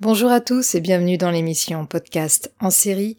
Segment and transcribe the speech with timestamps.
[0.00, 3.16] Bonjour à tous et bienvenue dans l'émission podcast en série.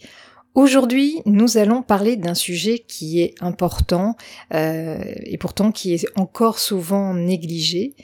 [0.56, 4.18] Aujourd'hui, nous allons parler d'un sujet qui est important
[4.54, 7.96] euh, et pourtant qui est encore souvent négligé.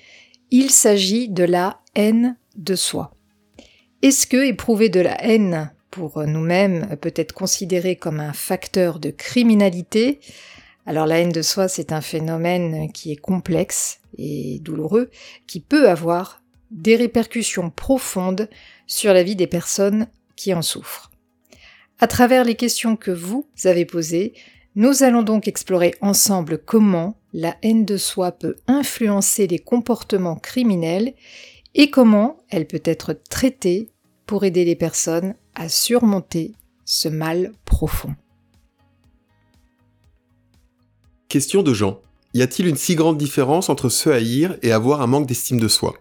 [0.52, 3.13] Il s'agit de la haine de soi.
[4.03, 9.10] Est-ce que éprouver de la haine pour nous-mêmes peut être considéré comme un facteur de
[9.10, 10.22] criminalité?
[10.85, 15.10] Alors la haine de soi, c'est un phénomène qui est complexe et douloureux,
[15.46, 16.41] qui peut avoir
[16.72, 18.49] des répercussions profondes
[18.88, 21.11] sur la vie des personnes qui en souffrent.
[21.99, 24.34] À travers les questions que vous avez posées,
[24.75, 31.13] nous allons donc explorer ensemble comment la haine de soi peut influencer les comportements criminels
[31.75, 33.89] et comment elle peut être traitée
[34.25, 36.53] pour aider les personnes à surmonter
[36.85, 38.16] ce mal profond.
[41.27, 42.02] Question de Jean.
[42.33, 45.67] Y a-t-il une si grande différence entre se haïr et avoir un manque d'estime de
[45.67, 45.95] soi?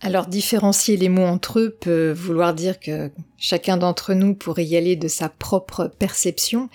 [0.00, 4.76] Alors différencier les mots entre eux peut vouloir dire que chacun d'entre nous pourrait y
[4.76, 6.68] aller de sa propre perception,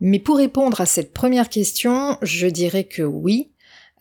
[0.00, 3.50] mais pour répondre à cette première question, je dirais que oui,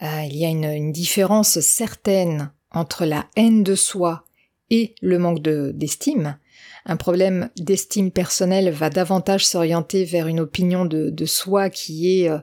[0.02, 4.24] euh, il y a une, différence certaine entre la haine de soi
[4.70, 6.38] et le manque d'estime.
[6.86, 12.40] un problème d'estime personnelle va davantage s'orienter vers une opinion de, soi qui est euh,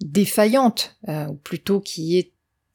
[0.00, 2.32] défaillante, euh, ou plutôt qui est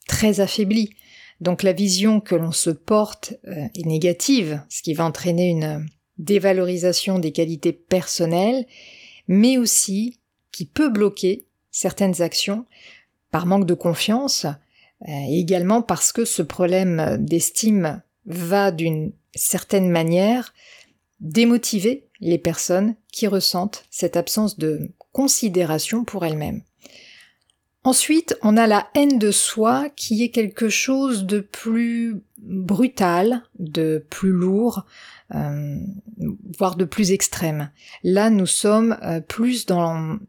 [0.08, 0.96] très affaiblie.
[1.40, 5.86] Donc la vision que l'on se porte euh, est négative, ce qui va entraîner une
[6.18, 8.66] dévalorisation des qualités personnelles,
[9.28, 10.20] mais aussi
[10.52, 12.66] qui peut bloquer certaines actions
[13.30, 19.90] par manque de confiance, euh, et également parce que ce problème d'estime va d'une certaine
[19.90, 20.54] manière
[21.20, 26.64] démotiver les personnes qui ressentent cette absence de considération pour elles-mêmes.
[27.88, 34.06] Ensuite, on a la haine de soi qui est quelque chose de plus brutal, de
[34.10, 34.86] plus lourd,
[35.34, 35.80] euh,
[36.58, 37.72] voire de plus extrême.
[38.04, 40.20] Là, nous sommes euh, plus dans,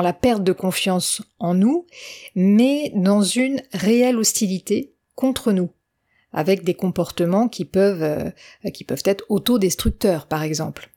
[0.00, 1.88] la perte de confiance en nous,
[2.36, 5.70] mais dans une réelle hostilité contre nous,
[6.32, 10.92] avec des comportements qui peuvent, euh, qui peuvent être autodestructeurs, par exemple.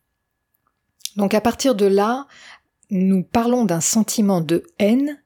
[1.15, 2.27] Donc à partir de là,
[2.91, 5.17] nous parlons d'un sentiment de haine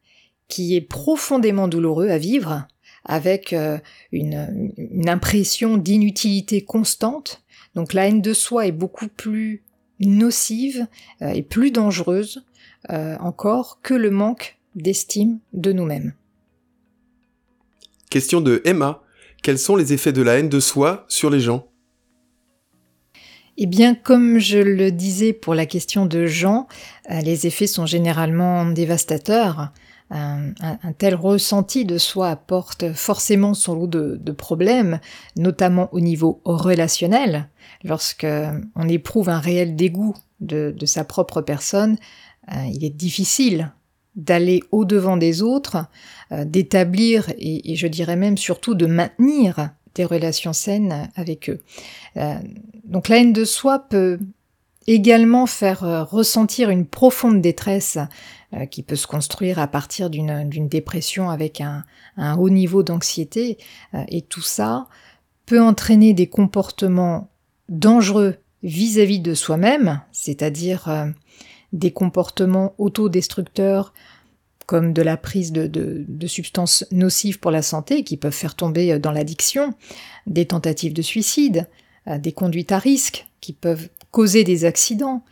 [0.48, 2.68] qui est profondément douloureux à vivre,
[3.06, 3.78] avec euh,
[4.12, 7.44] une, impression d'inutilité constante.
[7.76, 9.64] Donc la haine de soi est beaucoup plus
[10.00, 10.88] nocive
[11.22, 12.46] euh, et plus dangereuse
[12.90, 16.14] euh, encore que le manque d'estime de nous-mêmes.
[18.10, 19.02] Question de Emma.
[19.42, 21.68] Quels sont les effets de la haine de soi sur les gens?
[23.58, 26.68] Eh bien, comme je le disais pour la question de Jean,
[27.10, 29.72] les effets sont généralement dévastateurs
[30.10, 30.54] un,
[30.98, 35.00] tel ressenti de soi apporte forcément son lot de, problèmes,
[35.36, 37.50] notamment au niveau relationnel.
[37.84, 38.28] Lorsque
[38.76, 41.98] on éprouve un réel dégoût de, sa propre personne,
[42.52, 43.72] euh, il est difficile
[44.16, 45.86] d'aller au-devant des autres,
[46.32, 51.62] euh, d'établir et, je dirais même surtout de maintenir des relations saines avec eux.
[52.18, 52.36] Euh,
[52.84, 54.20] donc la haine de soi peut
[54.88, 57.98] également faire ressentir une profonde détresse
[58.56, 61.84] euh, qui peut se construire à partir d'une dépression avec un,
[62.38, 63.58] haut niveau d'anxiété.
[63.94, 64.88] Euh, et tout ça
[65.46, 67.32] peut entraîner des comportements
[67.70, 71.08] dangereux vis-à-vis de soi-même, c'est-à-dire euh,
[71.72, 73.94] des comportements autodestructeurs
[74.68, 79.12] comme de la prise de, substances nocives pour la santé qui peuvent faire tomber dans
[79.12, 79.74] l'addiction,
[80.26, 81.68] des tentatives de suicide,
[82.08, 85.24] des conduites à risque qui peuvent causer des accidents,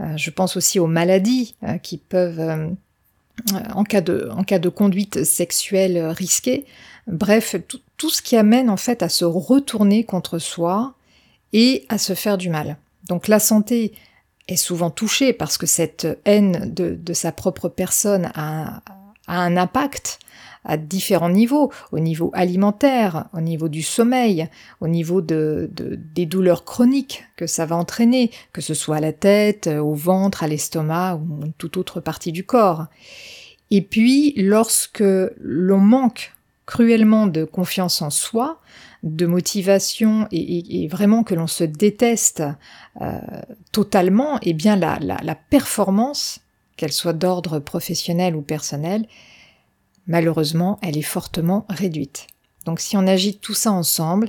[0.00, 2.68] euh, je pense aussi aux maladies euh, qui peuvent, euh,
[3.74, 6.64] en cas, de, conduite sexuelle risquée,
[7.06, 7.56] bref,
[7.96, 10.94] tout, ce qui amène en fait à se retourner contre soi
[11.52, 12.78] et à se faire du mal.
[13.08, 13.92] Donc la santé
[14.48, 18.82] est souvent touchée parce que cette haine de, sa propre personne a
[19.26, 20.18] un impact
[20.64, 24.48] à différents niveaux, au niveau alimentaire, au niveau du sommeil,
[24.80, 29.12] au niveau de, des douleurs chroniques que ça va entraîner, que ce soit à la
[29.12, 32.86] tête, au ventre, à l'estomac ou toute autre partie du corps.
[33.70, 35.04] Et puis, lorsque
[35.40, 36.32] l'on manque
[36.66, 38.60] cruellement de confiance en soi,
[39.02, 42.42] de motivation et, vraiment que l'on se déteste
[43.00, 43.18] euh,
[43.72, 46.40] totalement, eh bien la, la performance,
[46.76, 49.06] qu'elle soit d'ordre professionnel ou personnel,
[50.06, 52.26] malheureusement, elle est fortement réduite.
[52.66, 54.28] Donc si on agite tout ça ensemble,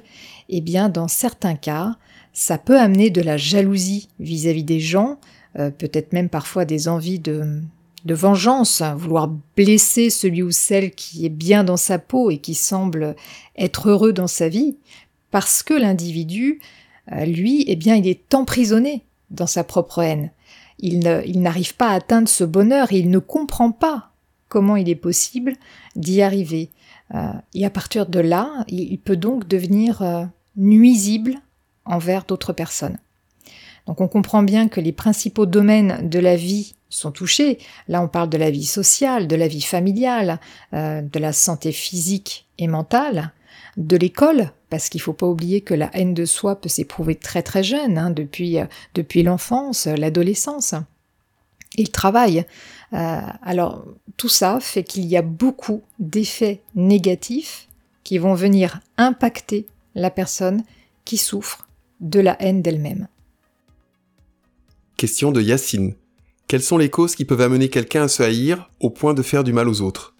[0.49, 1.95] eh bien dans certains cas,
[2.33, 5.19] ça peut amener de la jalousie vis-à-vis des gens,
[5.59, 7.61] euh, peut-être même parfois des envies de,
[8.05, 13.15] vengeance, vouloir blesser celui ou celle qui est bien dans sa peau et qui semble
[13.57, 14.77] être heureux dans sa vie,
[15.29, 16.61] parce que l'individu,
[17.11, 20.31] euh, lui, eh bien, il est emprisonné dans sa propre haine.
[20.79, 20.99] Il
[21.41, 24.10] n'arrive pas à atteindre ce bonheur et il ne comprend pas
[24.51, 25.53] comment il est possible
[25.95, 26.69] d'y arriver.
[27.15, 30.25] Euh, et à partir de là, il, peut donc devenir euh,
[30.57, 31.35] nuisible
[31.85, 32.97] envers d'autres personnes.
[33.87, 37.59] Donc on comprend bien que les principaux domaines de la vie sont touchés.
[37.87, 40.39] Là, on parle de la vie sociale, de la vie familiale,
[40.73, 43.31] euh, de la santé physique et mentale,
[43.77, 47.15] de l'école, parce qu'il ne faut pas oublier que la haine de soi peut s'éprouver
[47.15, 48.57] très très jeune, hein, depuis,
[48.95, 50.75] depuis l'enfance, l'adolescence,
[51.77, 52.45] et le travail.
[52.93, 53.85] Euh, alors
[54.17, 57.67] tout ça fait qu'il y a beaucoup d'effets négatifs
[58.03, 60.63] qui vont venir impacter la personne
[61.05, 61.67] qui souffre
[61.99, 63.07] de la haine d'elle-même.
[64.97, 65.95] Question de Yacine.
[66.47, 69.43] Quelles sont les causes qui peuvent amener quelqu'un à se haïr au point de faire
[69.43, 70.15] du mal aux autres?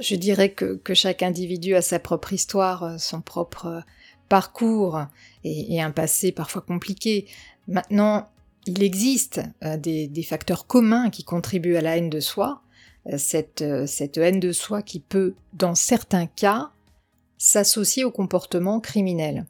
[0.00, 3.82] Je dirais que, chaque individu a sa propre histoire, son propre
[4.28, 5.00] parcours
[5.42, 7.26] et, et un passé parfois compliqué.
[7.66, 8.28] Maintenant,
[8.70, 12.62] il existe euh, des, facteurs communs qui contribuent à la haine de soi,
[13.08, 13.18] euh,
[13.62, 16.70] euh, cette, haine de soi qui peut, dans certains cas,
[17.36, 19.46] s'associer au comportement criminel.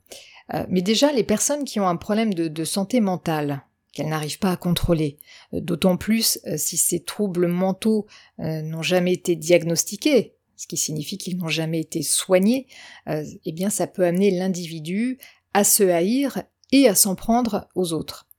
[0.69, 3.62] mais déjà, les personnes qui ont un problème de, santé mentale,
[3.93, 5.19] qu'elles n'arrivent pas à contrôler,
[5.52, 8.06] d'autant plus si ces troubles mentaux
[8.38, 12.69] n'ont jamais été diagnostiqués, ce qui signifie qu'ils n'ont jamais été soignés,
[13.08, 15.19] eh bien ça peut amener l'individu
[15.52, 18.30] à se haïr et à s'en prendre aux autres.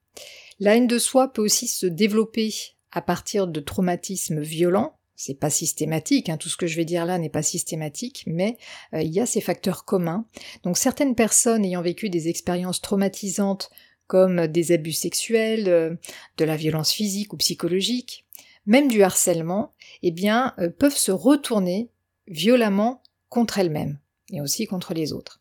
[0.62, 2.54] La haine de soi peut aussi se développer
[2.92, 4.96] à partir de traumatismes violents.
[5.16, 8.58] C'est pas systématique, hein, tout ce que je vais dire là n'est pas systématique, mais
[8.94, 10.28] euh, il y a ces facteurs communs.
[10.62, 13.72] Donc certaines personnes ayant vécu des expériences traumatisantes
[14.06, 15.96] comme des abus sexuels, euh,
[16.38, 18.28] de la violence physique ou psychologique,
[18.68, 19.74] même du harcèlement,
[20.04, 21.90] eh bien, euh, peuvent se retourner
[22.28, 23.98] violemment contre elles-mêmes
[24.32, 25.40] et aussi contre les autres.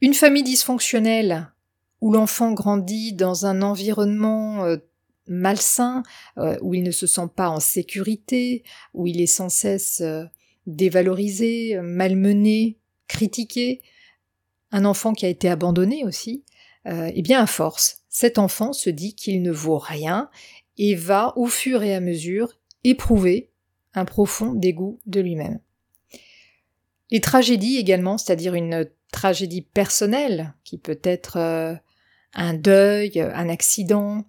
[0.00, 1.50] Une famille dysfonctionnelle
[2.04, 4.76] où l'enfant grandit dans un environnement euh,
[5.26, 6.02] malsain,
[6.36, 8.62] euh, où il ne se sent pas en sécurité,
[8.92, 10.24] où il est sans cesse euh,
[10.66, 12.76] dévalorisé, malmené,
[13.08, 13.80] critiqué,
[14.70, 16.44] un enfant qui a été abandonné aussi,
[16.86, 20.28] eh bien à force, cet enfant se dit qu'il ne vaut rien
[20.76, 22.52] et va au fur et à mesure
[22.82, 23.50] éprouver
[23.94, 25.60] un profond dégoût de lui-même.
[27.10, 31.80] Les tragédies également, c'est-à-dire une tragédie personnelle qui peut être
[32.34, 34.24] un deuil, un accident,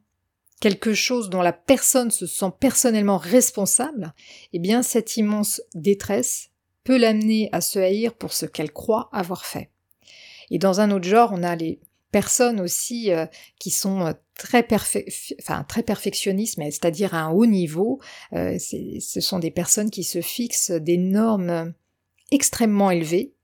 [0.60, 4.14] quelque chose dont la personne se sent personnellement responsable,
[4.54, 6.50] eh bien cette immense détresse
[6.84, 9.70] peut l'amener à se haïr pour ce qu'elle croit avoir fait.
[10.52, 11.80] Et dans un autre genre, on a les
[12.12, 13.26] personnes aussi euh,
[13.60, 18.00] qui sont euh, très, très perfectionnistes, c'est-à-dire à un haut niveau.
[18.34, 21.74] Euh, ce sont des personnes qui se fixent des normes
[22.32, 23.35] extrêmement élevées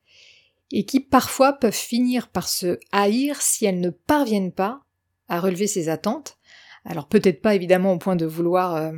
[0.71, 4.81] et qui parfois peuvent finir par se haïr si elles ne parviennent pas
[5.27, 6.37] à relever ces attentes.
[6.85, 8.91] Alors peut-être pas évidemment au point de vouloir euh,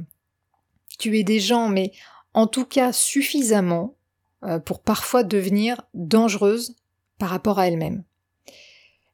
[0.97, 1.91] tuer des gens, mais
[2.33, 3.95] en tout cas suffisamment
[4.43, 6.75] euh, pour parfois devenir dangereuses
[7.17, 8.03] par rapport à elles-mêmes.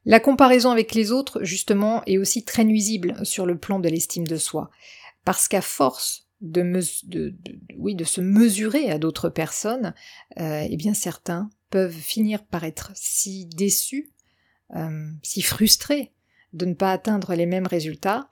[0.05, 4.25] La comparaison avec les autres, justement, est aussi très nuisible sur le plan de l'estime
[4.25, 4.69] de soi,
[5.25, 6.81] parce qu'à force de,
[7.77, 9.93] oui, de se mesurer à d'autres personnes,
[10.39, 14.11] euh, eh bien certains peuvent finir par être si déçus,
[14.75, 16.11] euh, si frustrés
[16.53, 18.29] de ne pas atteindre les mêmes résultats,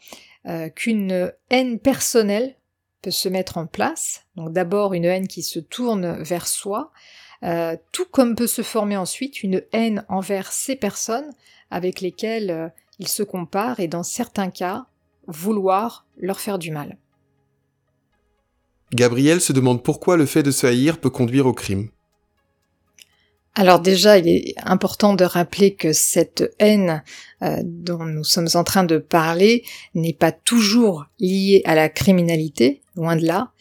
[0.47, 2.55] euh, qu'une haine personnelle
[3.01, 4.25] peut se mettre en place.
[4.35, 6.91] Donc d'abord une haine qui se tourne vers soi,
[7.43, 11.29] euh, tout comme peut se former ensuite une haine envers ces personnes
[11.69, 14.87] avec lesquelles il se compare et dans certains cas
[15.27, 16.97] vouloir leur faire du mal.
[18.93, 21.89] Gabriel se demande pourquoi le fait de se haïr peut conduire au crime.
[23.59, 27.03] Alors déjà, il est important de rappeler que cette haine
[27.41, 29.63] euh, dont nous sommes en train de parler
[29.95, 33.51] n'est pas toujours liée à la criminalité, loin de là,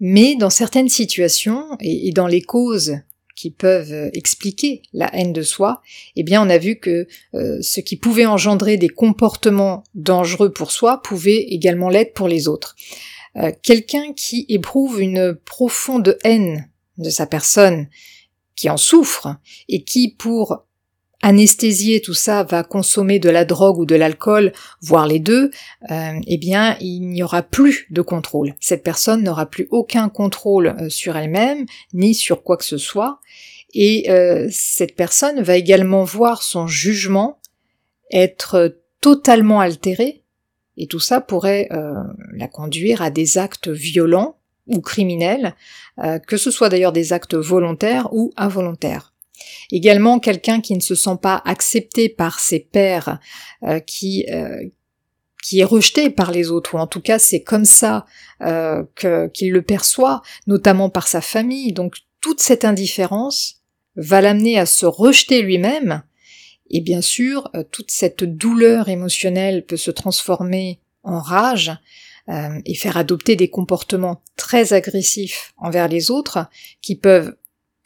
[0.00, 2.96] mais dans certaines situations et, dans les causes
[3.36, 5.82] qui peuvent expliquer la haine de soi,
[6.16, 10.70] eh bien on a vu que euh, ce qui pouvait engendrer des comportements dangereux pour
[10.70, 12.74] soi pouvait également l'être pour les autres.
[13.36, 17.88] Euh, quelqu'un qui éprouve une profonde haine de sa personne,
[18.56, 19.36] qui en souffre
[19.68, 20.64] et qui, pour
[21.22, 25.50] anesthésier tout ça, va consommer de la drogue ou de l'alcool, voire les deux,
[25.90, 28.54] euh, eh bien, il n'y aura plus de contrôle.
[28.60, 33.20] Cette personne n'aura plus aucun contrôle euh, sur elle-même, ni sur quoi que ce soit,
[33.72, 37.38] et euh, cette personne va également voir son jugement
[38.10, 40.24] être totalement altéré,
[40.76, 41.68] et tout ça pourrait
[42.32, 44.38] la conduire à des actes violents
[44.72, 45.54] ou criminels,
[45.98, 49.12] euh, que ce soit d'ailleurs des actes volontaires ou involontaires.
[49.70, 53.18] Également quelqu'un qui ne se sent pas accepté par ses pairs,
[53.64, 54.68] euh, qui euh,
[55.42, 58.06] qui est rejeté par les autres, ou en tout cas c'est comme ça
[58.42, 58.84] euh,
[59.34, 61.72] qu'il le perçoit, notamment par sa famille.
[61.72, 63.56] Donc toute cette indifférence
[63.96, 66.02] va l'amener à se rejeter lui-même,
[66.70, 71.72] et bien sûr toute cette douleur émotionnelle peut se transformer en rage
[72.28, 76.46] et faire adopter des comportements très agressifs envers les autres,
[76.80, 77.34] qui peuvent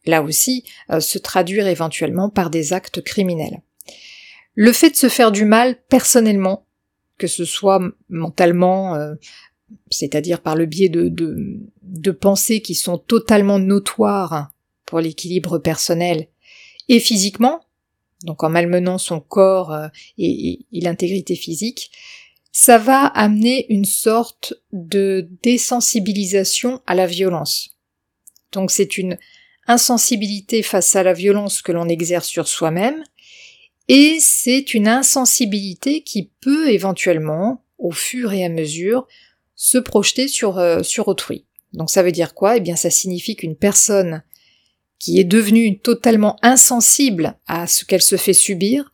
[0.07, 3.63] là aussi, euh, se traduire éventuellement par des actes criminels.
[4.55, 6.67] Le fait de se faire du mal personnellement,
[7.19, 9.15] que ce soit mentalement, euh,
[9.91, 14.51] c'est-à-dire par le biais de, de, pensées qui sont totalement notoires
[14.87, 16.29] pour l'équilibre personnel,
[16.89, 17.61] et physiquement,
[18.23, 19.89] donc en malmenant son corps euh,
[20.19, 21.91] et l'intégrité physique,
[22.59, 27.77] ça va amener une sorte de désensibilisation à la violence.
[28.51, 29.19] Donc c'est une
[29.67, 33.05] insensibilité face à la violence que l'on exerce sur soi-même,
[33.89, 39.07] et c'est une insensibilité qui peut éventuellement, au fur et à mesure,
[39.55, 41.45] se projeter sur, euh, sur autrui.
[41.75, 42.57] Donc ça veut dire quoi?
[42.57, 44.23] Eh bien ça signifie qu'une personne
[44.99, 48.91] qui est devenue totalement insensible à ce qu'elle se fait subir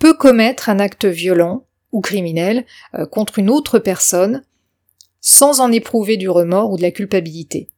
[0.00, 4.44] peut commettre un acte violent ou criminel euh, contre une autre personne
[5.22, 7.70] sans en éprouver du remords ou de la culpabilité.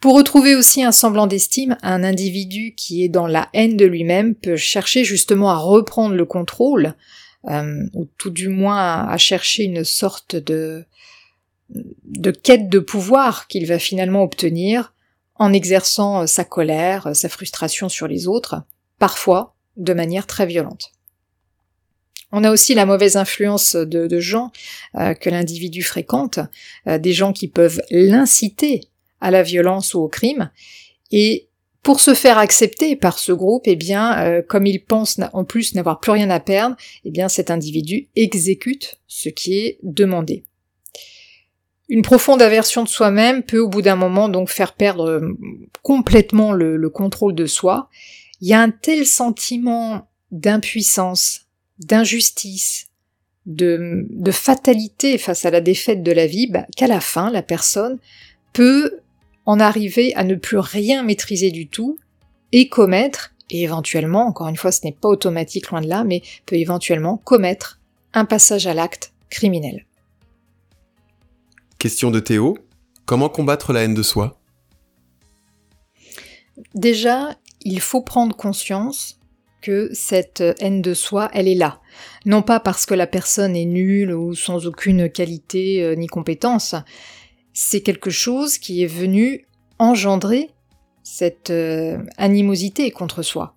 [0.00, 4.34] Pour retrouver aussi un semblant d'estime, un individu qui est dans la haine de lui-même
[4.34, 6.94] peut chercher justement à reprendre le contrôle,
[7.48, 10.84] euh, ou tout du moins à chercher une sorte de,
[11.70, 14.92] de quête de pouvoir qu'il va finalement obtenir
[15.36, 18.56] en exerçant euh, sa colère, sa frustration sur les autres,
[18.98, 20.93] parfois de manière très violente.
[22.36, 24.50] On a aussi la mauvaise influence de, gens
[24.94, 26.40] que l'individu fréquente,
[26.86, 28.80] des gens qui peuvent l'inciter
[29.20, 30.50] à la violence ou au crime.
[31.10, 31.48] Et
[31.84, 35.74] pour se faire accepter par ce groupe, eh bien, euh, comme il pense en plus
[35.74, 40.44] n'avoir plus rien à perdre, eh bien, cet individu exécute ce qui est demandé.
[41.90, 45.38] Une profonde aversion de soi-même peut au bout d'un moment donc faire perdre euh,
[45.82, 47.90] complètement le, contrôle de soi.
[48.40, 51.42] Il y a un tel sentiment d'impuissance,
[51.78, 52.88] d'injustice,
[53.46, 57.98] de, fatalité face à la défaite de la vie, bah, qu'à la fin, la personne
[58.52, 59.00] peut
[59.46, 61.98] en arriver à ne plus rien maîtriser du tout
[62.52, 66.22] et commettre, et éventuellement, encore une fois ce n'est pas automatique loin de là, mais
[66.46, 67.80] peut éventuellement commettre
[68.14, 69.86] un passage à l'acte criminel.
[71.78, 72.56] Question de Théo,
[73.04, 74.40] comment combattre la haine de soi?
[76.74, 79.18] Déjà, il faut prendre conscience
[79.92, 81.80] cette haine de soi, elle est là.
[82.26, 86.74] Non pas parce que la personne est nulle ou sans aucune qualité euh, ni compétence,
[87.52, 89.46] c'est quelque chose qui est venu
[89.78, 90.50] engendrer
[91.02, 93.54] cette euh, animosité contre soi.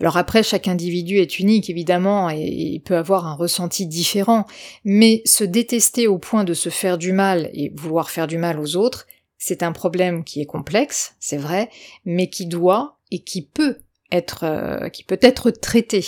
[0.00, 4.46] Alors après, chaque individu est unique évidemment et, peut avoir un ressenti différent,
[4.84, 8.60] mais se détester au point de se faire du mal et vouloir faire du mal
[8.60, 9.06] aux autres,
[9.38, 11.70] c'est un problème qui est complexe, c'est vrai,
[12.04, 13.78] mais qui doit et qui peut
[14.12, 16.04] être euh, qui peut être traité.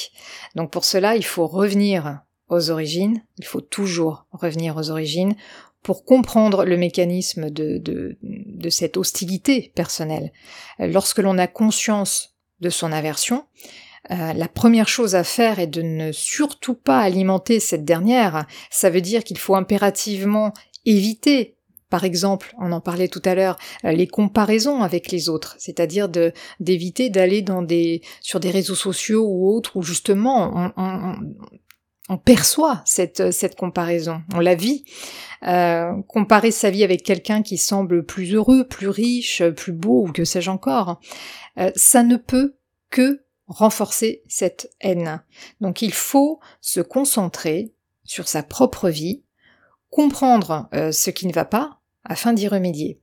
[0.55, 5.35] Donc pour cela, il faut revenir aux origines, il faut toujours revenir aux origines
[5.83, 8.17] pour comprendre le mécanisme de,
[8.71, 10.33] cette hostilité personnelle.
[10.79, 13.45] Lorsque l'on a conscience de son aversion,
[14.11, 18.47] euh, la première chose à faire est de ne surtout pas alimenter cette dernière.
[18.71, 20.53] Ça veut dire qu'il faut impérativement
[20.87, 21.57] éviter
[21.95, 26.09] par exemple, on en parlait tout à l'heure, euh, les comparaisons avec les autres, c'est-à-dire
[26.59, 27.45] d'éviter d'aller
[28.21, 34.57] sur des réseaux sociaux ou autres où justement on, perçoit cette, cette comparaison, on la
[34.57, 34.85] vit.
[35.47, 40.11] Euh, comparer sa vie avec quelqu'un qui semble plus heureux, plus riche, plus beau, ou
[40.11, 41.01] que sais-je encore,
[41.59, 42.57] euh, ça ne peut
[42.91, 45.23] que renforcer cette haine.
[45.61, 47.73] Donc il faut se concentrer
[48.03, 49.23] sur sa propre vie,
[49.95, 53.01] comprendre euh, ce qui ne va pas, afin d'y remédier.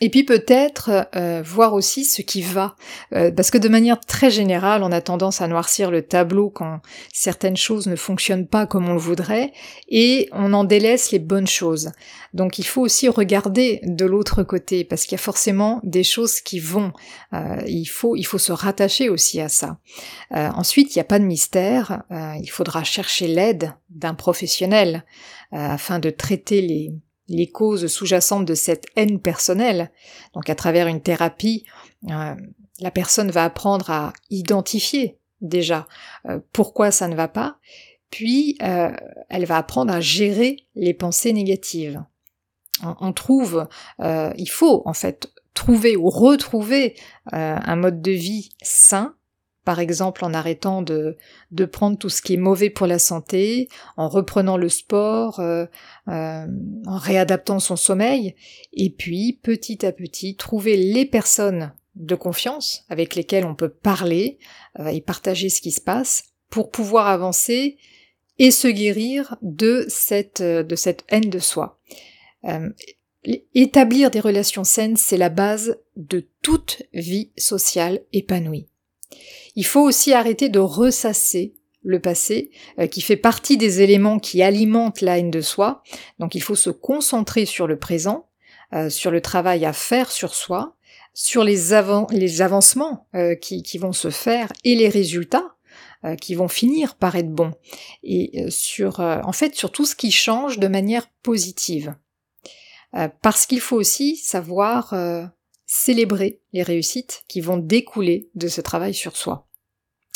[0.00, 2.74] Et puis peut-être euh, voir aussi ce qui va,
[3.12, 6.80] euh, parce que de manière très générale, on a tendance à noircir le tableau quand
[7.12, 9.52] certaines choses ne fonctionnent pas comme on le voudrait,
[9.88, 11.90] et on en délaisse les bonnes choses.
[12.32, 16.40] Donc il faut aussi regarder de l'autre côté, parce qu'il y a forcément des choses
[16.40, 16.92] qui vont.
[17.34, 19.78] Euh, il faut il faut se rattacher aussi à ça.
[20.30, 22.04] ensuite, il n'y a pas de mystère.
[22.10, 25.04] il faudra chercher l'aide d'un professionnel
[25.52, 26.92] afin de traiter les
[27.30, 29.90] les causes sous-jacentes de cette haine personnelle.
[30.34, 31.64] Donc à travers une thérapie,
[32.10, 32.34] euh,
[32.80, 35.86] la personne va apprendre à identifier déjà
[36.28, 37.58] euh, pourquoi ça ne va pas,
[38.10, 38.90] puis euh,
[39.28, 42.02] elle va apprendre à gérer les pensées négatives.
[42.82, 43.68] On, trouve,
[43.98, 46.96] il faut en fait trouver ou retrouver
[47.30, 49.16] un mode de vie sain,
[49.64, 51.16] par exemple en arrêtant de,
[51.50, 55.66] de prendre tout ce qui est mauvais pour la santé, en reprenant le sport, euh,
[56.08, 56.46] euh,
[56.86, 58.34] en réadaptant son sommeil,
[58.72, 64.38] et puis petit à petit trouver les personnes de confiance avec lesquelles on peut parler
[64.78, 67.76] euh, et partager ce qui se passe pour pouvoir avancer
[68.38, 71.78] et se guérir de cette, de cette haine de soi.
[73.54, 78.66] établir des relations saines, c'est la base de toute vie sociale épanouie.
[79.56, 84.42] Il faut aussi arrêter de ressasser le passé, euh, qui fait partie des éléments qui
[84.42, 85.82] alimentent la haine de soi.
[86.18, 88.28] Donc il faut se concentrer sur le présent,
[88.72, 90.76] euh, sur le travail à faire sur soi,
[91.14, 95.54] sur les, avancements euh, qui, qui, vont se faire et les résultats
[96.22, 97.52] qui vont finir par être bons.
[98.02, 101.94] Et sur, en fait, sur tout ce qui change de manière positive.
[103.20, 104.94] parce qu'il faut aussi savoir
[105.72, 109.46] célébrer les réussites qui vont découler de ce travail sur soi.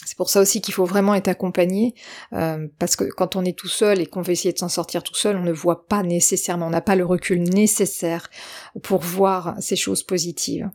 [0.04, 1.94] C'est pour ça aussi qu'il faut vraiment être accompagné,
[2.32, 5.04] euh, parce que quand on est tout seul et qu'on veut essayer de s'en sortir
[5.04, 8.30] tout seul, on ne voit pas nécessairement, on n'a pas le recul nécessaire
[8.82, 10.68] pour voir ces choses positives.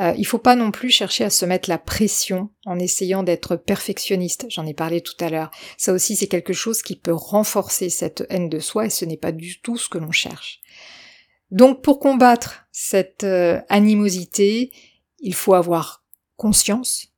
[0.00, 3.54] Euh, il faut pas non plus chercher à se mettre la pression en essayant d'être
[3.56, 4.46] perfectionniste.
[4.48, 5.50] J'en ai parlé tout à l'heure.
[5.76, 9.18] Ça aussi, c'est quelque chose qui peut renforcer cette haine de soi et ce n'est
[9.18, 10.62] pas du tout ce que l'on cherche.
[11.50, 14.72] Donc pour combattre cette euh, animosité,
[15.20, 16.04] il faut avoir
[16.36, 17.08] conscience,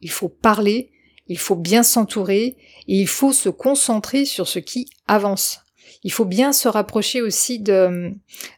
[0.00, 0.92] il faut parler,
[1.26, 2.56] il faut bien s'entourer
[2.86, 5.60] et il faut se concentrer sur ce qui avance.
[6.02, 8.12] Il faut bien se rapprocher aussi de,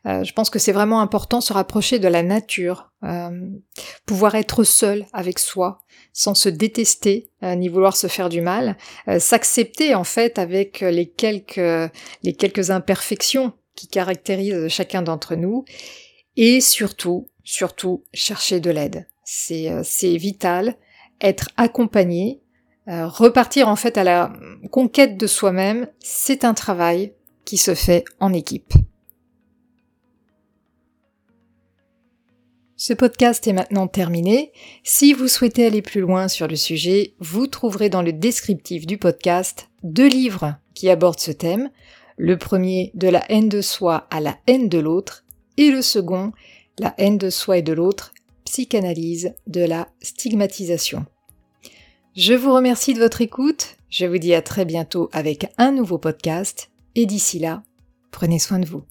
[0.07, 3.31] euh, je pense que c'est vraiment important, se rapprocher de la nature, euh,
[4.05, 5.79] pouvoir être seul avec soi,
[6.13, 8.77] sans se détester ni vouloir se faire du mal,
[9.19, 11.57] s'accepter en fait avec les quelques
[12.23, 15.65] les quelques imperfections qui caractérise chacun d'entre nous,
[16.37, 19.07] et surtout, surtout, chercher de l'aide.
[19.25, 20.77] C'est, euh, vital,
[21.21, 22.41] être accompagné,
[22.89, 24.33] euh, repartir en fait à la
[24.71, 28.73] conquête de soi-même, c'est un travail qui se fait en équipe.
[32.79, 34.53] Ce podcast est maintenant terminé.
[34.85, 38.99] Si vous souhaitez aller plus loin sur le sujet, vous trouverez dans le descriptif du
[38.99, 41.71] podcast deux livres qui abordent ce thème.
[42.17, 45.25] Le premier, de la haine de soi à la haine de l'autre,
[45.57, 46.33] et le second,
[46.79, 48.13] la haine de soi et de l'autre,
[48.45, 51.05] psychanalyse de la stigmatisation.
[52.15, 55.99] Je vous remercie de votre écoute, je vous dis à très bientôt avec un nouveau
[55.99, 57.63] podcast, et d'ici là,
[58.11, 58.83] prenez soin de vous.